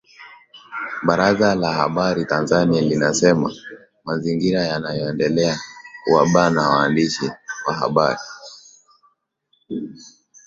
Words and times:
Baraza 1.05 1.55
la 1.55 1.71
Habari 1.73 2.23
Tanzania 2.25 2.81
linasema 2.81 3.51
mazingira 4.05 4.61
yanayoendelea 4.65 5.59
kuwabana 6.03 6.69
waandishi 6.69 7.31
wa 7.67 7.73
habari 7.73 8.19